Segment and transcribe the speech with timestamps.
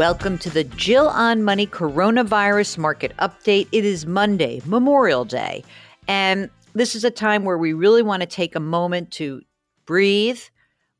[0.00, 3.68] Welcome to the Jill on Money Coronavirus Market Update.
[3.70, 5.62] It is Monday, Memorial Day.
[6.08, 9.42] And this is a time where we really want to take a moment to
[9.84, 10.40] breathe.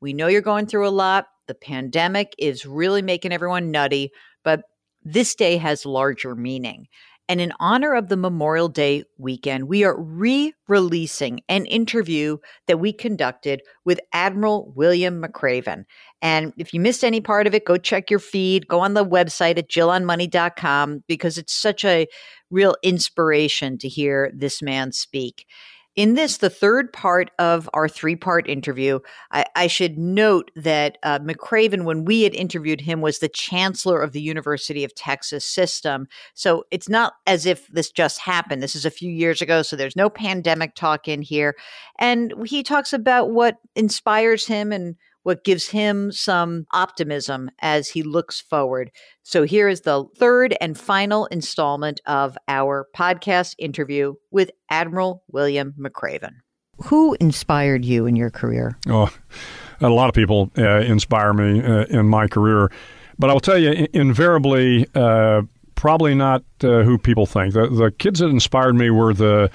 [0.03, 1.29] We know you're going through a lot.
[1.47, 4.11] The pandemic is really making everyone nutty,
[4.45, 4.65] but
[5.03, 6.87] this day has larger meaning.
[7.31, 12.81] And in honor of the Memorial Day weekend, we are re releasing an interview that
[12.81, 15.85] we conducted with Admiral William McRaven.
[16.21, 19.07] And if you missed any part of it, go check your feed, go on the
[19.07, 22.09] website at jillonmoney.com because it's such a
[22.51, 25.47] real inspiration to hear this man speak.
[26.01, 29.01] In this, the third part of our three part interview,
[29.33, 34.01] I, I, should note that uh, McRaven, when we had interviewed him, was the chancellor
[34.01, 36.09] of the University of Texas system.
[36.33, 38.63] So it's not as if this just happened.
[38.63, 39.61] This is a few years ago.
[39.61, 41.55] So there's no pandemic talk in here.
[41.99, 48.03] And he talks about what inspires him and what gives him some optimism as he
[48.03, 48.91] looks forward.
[49.23, 55.75] So here is the third and final installment of our podcast interview with Admiral William
[55.79, 56.33] McRaven.
[56.85, 58.79] Who inspired you in your career?
[58.89, 59.11] Oh,
[59.81, 62.71] a lot of people uh, inspire me uh, in my career.
[63.19, 65.43] But I'll tell you, invariably, uh,
[65.75, 67.53] probably not uh, who people think.
[67.53, 69.51] The, the kids that inspired me were the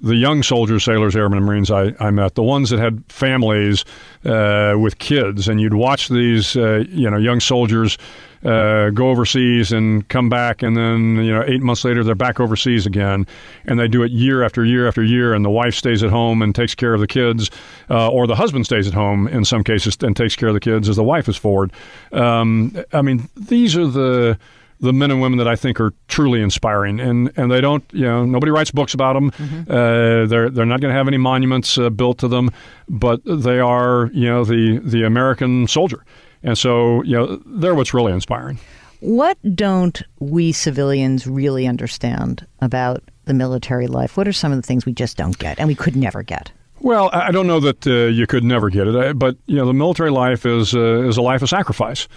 [0.00, 3.84] the young soldiers, sailors, airmen, and Marines I, I met, the ones that had families
[4.24, 7.98] uh, with kids, and you'd watch these, uh, you know, young soldiers
[8.44, 12.40] uh, go overseas and come back, and then you know, eight months later they're back
[12.40, 13.26] overseas again,
[13.66, 16.40] and they do it year after year after year, and the wife stays at home
[16.40, 17.50] and takes care of the kids,
[17.90, 20.60] uh, or the husband stays at home in some cases and takes care of the
[20.60, 21.72] kids as the wife is forward.
[22.12, 24.38] Um, I mean, these are the
[24.80, 27.00] the men and women that I think are truly inspiring.
[27.00, 29.30] And and they don't, you know, nobody writes books about them.
[29.32, 29.70] Mm-hmm.
[29.70, 32.50] Uh, they're they're not going to have any monuments uh, built to them,
[32.88, 36.04] but they are, you know, the the American soldier.
[36.42, 38.58] And so, you know, they're what's really inspiring.
[39.00, 44.16] What don't we civilians really understand about the military life?
[44.16, 46.50] What are some of the things we just don't get and we could never get?
[46.80, 49.74] Well, I don't know that uh, you could never get it, but you know, the
[49.74, 52.08] military life is uh, is a life of sacrifice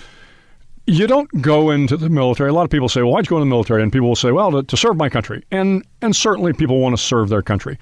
[0.85, 2.49] you don't go into the military.
[2.49, 4.15] A lot of people say, "Well, why'd you go in the military?" And people will
[4.15, 7.41] say, "Well, to, to serve my country." And and certainly people want to serve their
[7.41, 7.77] country,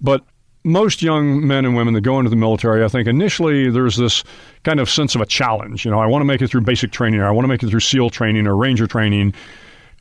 [0.00, 0.24] but
[0.64, 4.22] most young men and women that go into the military, I think initially there's this
[4.62, 5.84] kind of sense of a challenge.
[5.84, 7.62] You know, I want to make it through basic training, or I want to make
[7.62, 9.34] it through SEAL training or Ranger training.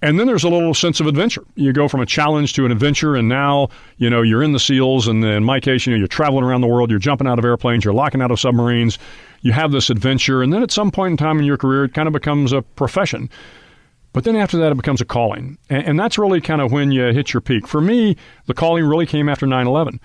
[0.04, 1.44] And then there's a little sense of adventure.
[1.56, 4.60] You go from a challenge to an adventure, and now you know you're in the
[4.60, 5.08] SEALs.
[5.08, 6.90] And in my case, you know you're traveling around the world.
[6.90, 7.86] You're jumping out of airplanes.
[7.86, 9.00] You're locking out of submarines
[9.42, 11.94] you have this adventure, and then at some point in time in your career, it
[11.94, 13.30] kind of becomes a profession.
[14.14, 15.58] But then after that, it becomes a calling.
[15.70, 17.68] And, and that's really kind of when you hit your peak.
[17.68, 20.00] For me, the calling really came after 9 11.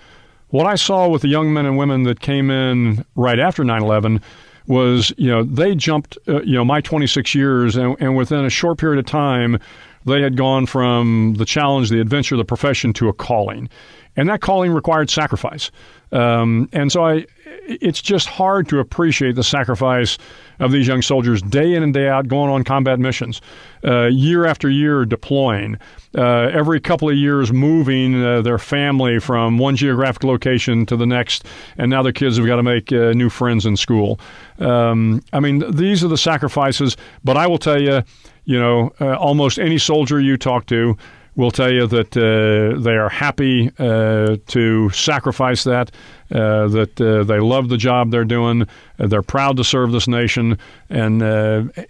[0.49, 3.83] What I saw with the young men and women that came in right after 9
[3.83, 4.21] 11
[4.65, 8.49] was, you know, they jumped, uh, you know, my 26 years, and, and within a
[8.49, 9.59] short period of time,
[10.05, 13.69] they had gone from the challenge, the adventure, the profession to a calling.
[14.15, 15.69] And that calling required sacrifice.
[16.11, 17.25] Um, and so I,
[17.63, 20.17] it's just hard to appreciate the sacrifice
[20.59, 23.41] of these young soldiers day in and day out going on combat missions,
[23.85, 25.77] uh, year after year deploying,
[26.17, 31.05] uh, every couple of years moving uh, their family from one geographic location to the
[31.05, 31.45] next,
[31.77, 34.19] and now their kids have got to make uh, new friends in school.
[34.59, 38.01] Um, I mean, these are the sacrifices, but I will tell you,
[38.45, 40.97] you know, uh, almost any soldier you talk to
[41.37, 45.91] will tell you that uh, they are happy uh, to sacrifice that,
[46.31, 48.67] uh, that they love the job they're doing,
[48.97, 50.57] they're proud to serve this nation,
[50.89, 51.21] and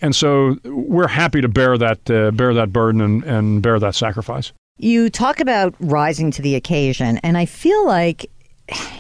[0.01, 4.51] and so we're happy to bear that bear that burden and, and bear that sacrifice.
[4.77, 8.29] You talk about rising to the occasion, and I feel like,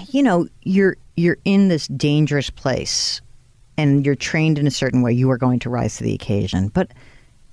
[0.09, 3.21] you know, you're you're in this dangerous place,
[3.77, 5.11] and you're trained in a certain way.
[5.11, 6.91] You are going to rise to the occasion, but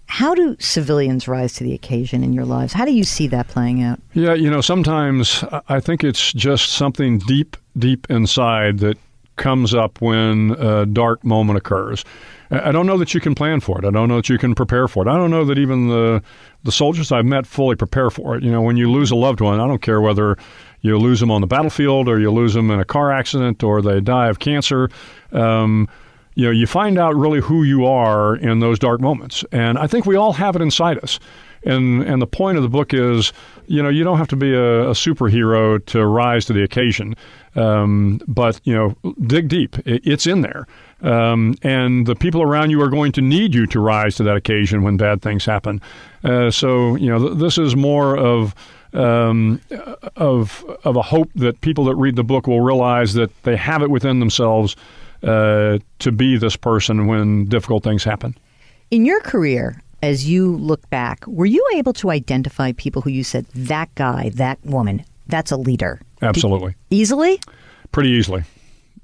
[0.06, 2.72] how do civilians rise to the occasion in your lives?
[2.72, 4.00] How do you see that playing out?
[4.12, 8.98] Yeah, you know, sometimes I think it's just something deep, deep inside that
[9.36, 12.04] comes up when a dark moment occurs.
[12.50, 13.84] I don't know that you can plan for it.
[13.84, 15.10] I don't know that you can prepare for it.
[15.10, 16.22] I don't know that even the
[16.62, 18.44] the soldiers I've met fully prepare for it.
[18.44, 20.36] You know, when you lose a loved one, I don't care whether
[20.82, 23.82] you lose them on the battlefield or you lose them in a car accident or
[23.82, 24.88] they die of cancer.
[25.32, 25.88] Um,
[26.34, 29.44] you know, you find out really who you are in those dark moments.
[29.52, 31.18] And I think we all have it inside us.
[31.66, 33.32] And and the point of the book is,
[33.68, 37.16] you know, you don't have to be a, a superhero to rise to the occasion,
[37.54, 39.78] um, but you know, dig deep.
[39.86, 40.66] It, it's in there,
[41.00, 44.36] um, and the people around you are going to need you to rise to that
[44.36, 45.80] occasion when bad things happen.
[46.22, 48.54] Uh, so you know, th- this is more of
[48.92, 49.58] um,
[50.16, 53.82] of of a hope that people that read the book will realize that they have
[53.82, 54.76] it within themselves
[55.24, 58.36] uh, to be this person when difficult things happen.
[58.90, 63.24] In your career, as you look back, were you able to identify people who you
[63.24, 66.00] said, that guy, that woman, that's a leader?
[66.22, 66.74] Absolutely.
[66.90, 67.40] Did, easily?
[67.92, 68.44] Pretty easily.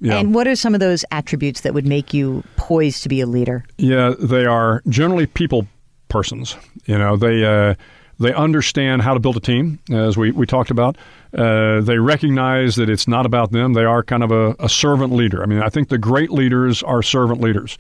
[0.00, 0.18] Yeah.
[0.18, 3.26] And what are some of those attributes that would make you poised to be a
[3.26, 3.64] leader?
[3.78, 5.66] Yeah, they are generally people
[6.08, 6.56] persons.
[6.86, 7.74] You know, they uh,
[8.18, 10.96] they understand how to build a team, as we, we talked about.
[11.32, 13.72] Uh, they recognize that it's not about them.
[13.72, 15.42] They are kind of a, a servant leader.
[15.42, 17.78] I mean, I think the great leaders are servant leaders.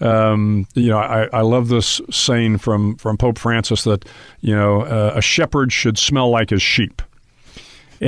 [0.00, 4.04] Um, you know, I, I love this saying from, from Pope Francis that,
[4.40, 7.00] you know, uh, a shepherd should smell like his sheep.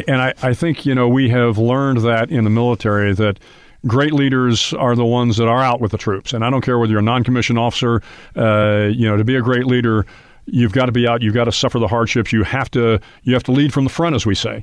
[0.08, 3.38] And I, I think, you know, we have learned that in the military that
[3.86, 6.32] great leaders are the ones that are out with the troops.
[6.32, 8.02] And I don't care whether you're a non-commissioned officer,
[8.34, 10.04] uh, you know, to be a great leader,
[10.46, 11.22] you've got to be out.
[11.22, 12.32] You've got to suffer the hardships.
[12.32, 14.62] You have to you have to lead from the front, as we say.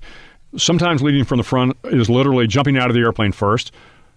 [0.57, 3.71] Sometimes leading from the front is literally jumping out of the airplane first.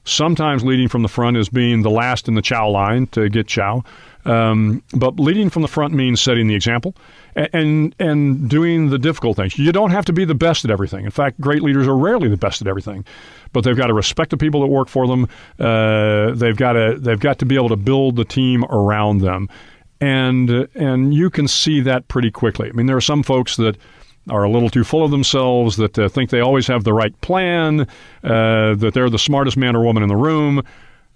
[0.05, 3.47] Sometimes leading from the front is being the last in the chow line to get
[3.47, 3.83] chow.
[4.27, 6.95] Um, but leading from the front means setting the example
[7.35, 9.59] and, and, and doing the difficult things.
[9.59, 11.05] You don't have to be the best at everything.
[11.05, 13.05] In fact, great leaders are rarely the best at everything.
[13.53, 15.29] But they've got to respect the people that work for them.
[15.59, 19.49] Uh, they've got to they've got to be able to build the team around them,
[20.01, 22.69] and and you can see that pretty quickly.
[22.69, 23.77] I mean, there are some folks that
[24.31, 27.19] are a little too full of themselves, that uh, think they always have the right
[27.21, 27.81] plan,
[28.23, 30.63] uh, that they're the smartest man or woman in the room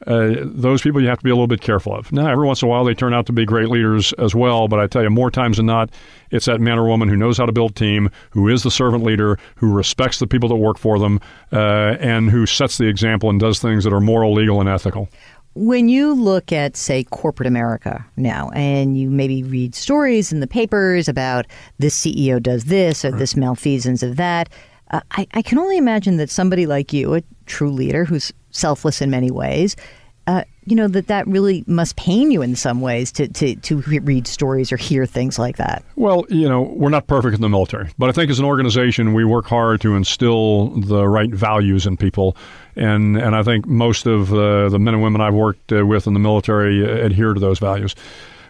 [0.07, 2.13] uh, those people you have to be a little bit careful of.
[2.13, 4.69] Now, every once in a while, they turn out to be great leaders as well.
[4.69, 5.91] But I tell you, more times than not,
[6.31, 9.03] it's that man or woman who knows how to build team, who is the servant
[9.03, 11.21] leader, who respects the people that work for them,
[11.53, 15.09] uh, and who sets the example and does things that are moral, legal, and ethical.
[15.61, 20.47] When you look at, say, corporate America now, and you maybe read stories in the
[20.47, 21.47] papers about
[21.79, 23.19] this CEO does this or right.
[23.19, 24.49] this malfeasance of that,
[24.93, 29.03] uh, I, I, can only imagine that somebody like you, a true leader who's selfless
[29.03, 29.75] in many ways,
[30.29, 33.81] uh, you know that that really must pain you in some ways to, to to
[33.81, 35.83] read stories or hear things like that.
[35.97, 39.15] Well, you know, we're not perfect in the military, but I think as an organization
[39.15, 42.37] we work hard to instill the right values in people,
[42.79, 46.07] and and I think most of uh, the men and women I've worked uh, with
[46.07, 47.95] in the military adhere to those values.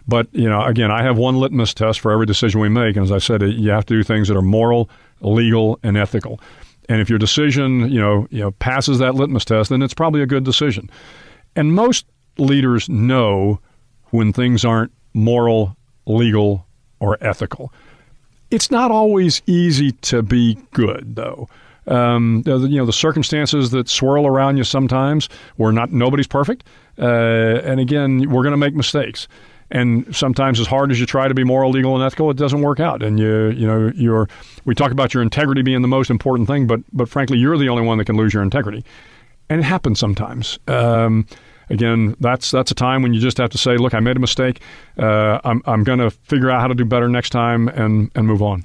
[0.07, 3.05] But you know, again, I have one litmus test for every decision we make, and
[3.05, 4.89] as I said, you have to do things that are moral,
[5.21, 6.41] legal, and ethical.
[6.89, 10.23] And if your decision, you know, you know, passes that litmus test, then it's probably
[10.23, 10.89] a good decision.
[11.55, 12.07] And most
[12.39, 13.61] leaders know
[14.11, 15.77] when things aren't moral,
[16.07, 16.67] legal,
[17.01, 17.73] or ethical.
[18.51, 21.49] It's not always easy to be good, though.
[21.89, 25.29] Um, you know the circumstances that swirl around you sometimes.
[25.57, 26.65] We're not nobody's perfect,
[26.99, 29.27] uh, and again, we're going to make mistakes
[29.71, 32.63] and sometimes as hard as you try to be moral, legal, and ethical, it doesn't
[32.63, 33.03] work out.
[33.03, 34.29] And you, you know, you're.
[34.65, 37.69] We talk about your integrity being the most important thing, but but frankly, you're the
[37.69, 38.85] only one that can lose your integrity,
[39.51, 40.59] and it happens sometimes.
[40.69, 41.27] Um,
[41.69, 44.21] again, that's that's a time when you just have to say, "Look, I made a
[44.21, 44.63] mistake.
[44.99, 48.27] Uh, I'm I'm going to figure out how to do better next time and and
[48.27, 48.65] move on."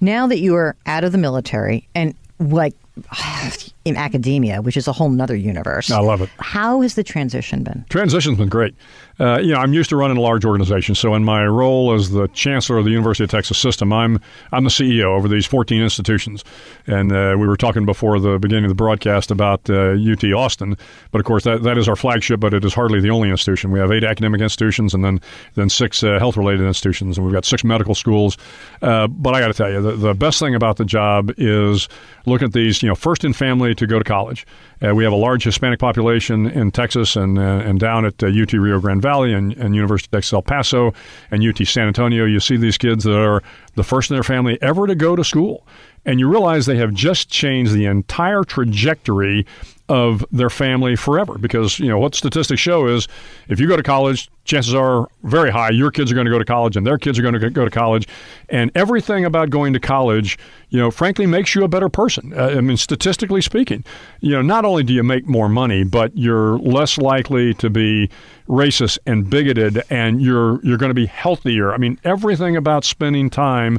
[0.00, 2.74] Now that you are out of the military and like
[3.84, 5.90] in academia, which is a whole nother universe.
[5.90, 6.28] I love it.
[6.38, 7.84] How has the transition been?
[7.88, 8.74] Transition's been great.
[9.18, 12.10] Uh, you know, I'm used to running a large organization, so in my role as
[12.10, 14.18] the chancellor of the University of Texas system, I'm
[14.52, 16.44] I'm the CEO over these 14 institutions.
[16.86, 20.76] And uh, we were talking before the beginning of the broadcast about uh, UT Austin,
[21.10, 23.70] but of course that, that is our flagship, but it is hardly the only institution.
[23.70, 25.20] We have eight academic institutions and then
[25.54, 28.38] then six uh, health-related institutions, and we've got six medical schools.
[28.82, 31.88] Uh, but I got to tell you, the, the best thing about the job is
[32.26, 33.32] looking at these, you know, first in
[33.78, 34.46] to go to college.
[34.82, 38.26] Uh, we have a large Hispanic population in Texas and uh, and down at uh,
[38.26, 40.92] UT Rio Grande Valley and, and University of Texas El Paso
[41.30, 42.24] and UT San Antonio.
[42.24, 43.42] You see these kids that are
[43.74, 45.66] the first in their family ever to go to school.
[46.10, 49.46] And you realize they have just changed the entire trajectory
[49.88, 51.38] of their family forever.
[51.38, 53.06] Because you know what statistics show is
[53.48, 56.38] if you go to college chances are very high your kids are going to go
[56.38, 58.08] to college and their kids are going to go to college.
[58.48, 60.36] And everything about going to college
[60.70, 62.32] you know frankly makes you a better person.
[62.36, 63.84] Uh, i mean statistically speaking
[64.18, 68.10] you know not only do you make more money but you're less likely to be
[68.48, 71.72] racist and bigoted and you're you're going to be healthier.
[71.72, 73.78] I mean everything about spending time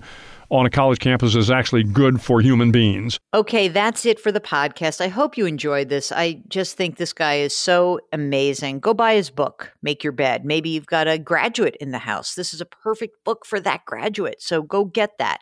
[0.52, 3.18] on a college campus is actually good for human beings.
[3.34, 5.00] Okay, that's it for the podcast.
[5.00, 6.12] I hope you enjoyed this.
[6.12, 8.82] I just think this guy is so amazing.
[8.82, 10.46] Go buy his book, Make Your Bed.
[10.46, 12.36] Maybe you've got a graduate in the house.
[12.36, 14.42] This is a perfect book for that graduate.
[14.42, 15.40] So go get that.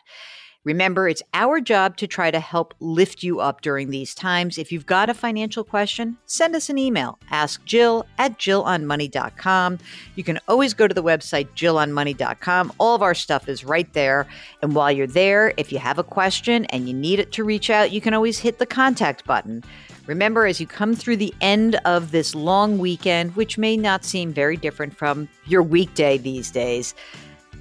[0.64, 4.58] Remember, it's our job to try to help lift you up during these times.
[4.58, 7.18] If you've got a financial question, send us an email.
[7.30, 9.78] Ask Jill at jillonmoney.com.
[10.16, 12.72] You can always go to the website jillonmoney.com.
[12.76, 14.26] All of our stuff is right there.
[14.60, 17.70] And while you're there, if you have a question and you need it to reach
[17.70, 19.64] out, you can always hit the contact button.
[20.06, 24.30] Remember, as you come through the end of this long weekend, which may not seem
[24.30, 26.94] very different from your weekday these days,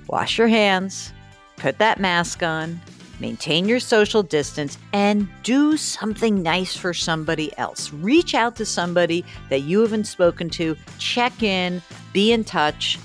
[0.08, 1.14] wash your hands,
[1.60, 2.82] put that mask on,
[3.20, 7.94] maintain your social distance, and do something nice for somebody else.
[7.94, 11.82] Reach out to somebody that you haven't spoken to, check in,
[12.14, 12.98] be in touch.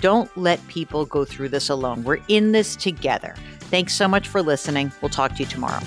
[0.00, 2.04] Don't let people go through this alone.
[2.04, 3.34] We're in this together.
[3.70, 4.92] Thanks so much for listening.
[5.00, 5.80] We'll talk to you tomorrow.